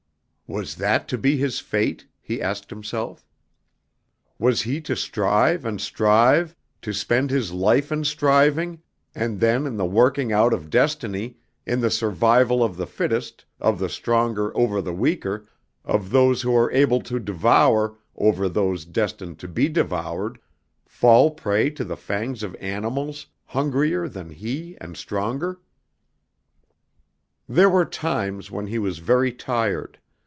"Was 0.59 0.75
that 0.75 1.07
to 1.07 1.17
be 1.17 1.37
his 1.37 1.61
fate?" 1.61 2.07
he 2.19 2.41
asked 2.41 2.69
himself. 2.71 3.25
Was 4.37 4.63
he 4.63 4.81
to 4.81 4.97
strive 4.97 5.63
and 5.63 5.79
strive, 5.79 6.57
to 6.81 6.91
spend 6.91 7.29
his 7.29 7.53
life 7.53 7.89
in 7.89 8.03
striving, 8.03 8.81
and 9.15 9.39
then 9.39 9.65
in 9.65 9.77
the 9.77 9.85
working 9.85 10.33
out 10.33 10.51
of 10.53 10.69
destiny, 10.69 11.37
in 11.65 11.79
the 11.79 11.89
survival 11.89 12.65
of 12.65 12.75
the 12.75 12.85
fittest, 12.85 13.45
of 13.61 13.79
the 13.79 13.87
stronger 13.87 14.51
over 14.57 14.81
the 14.81 14.91
weaker, 14.91 15.47
of 15.85 16.09
those 16.09 16.41
who 16.41 16.53
are 16.53 16.69
able 16.73 16.99
to 16.99 17.17
devour 17.17 17.97
over 18.17 18.49
those 18.49 18.83
destined 18.83 19.39
to 19.39 19.47
be 19.47 19.69
devoured, 19.69 20.37
fall 20.85 21.31
prey 21.33 21.69
to 21.69 21.85
the 21.85 21.95
fangs 21.95 22.43
of 22.43 22.55
animals 22.59 23.27
hungrier 23.45 24.09
than 24.09 24.29
he 24.31 24.75
and 24.81 24.97
stronger? 24.97 25.61
There 27.47 27.69
were 27.69 27.85
times 27.85 28.51
when 28.51 28.67
he 28.67 28.79
was 28.79 28.97
very 28.97 29.31
tired. 29.31 29.97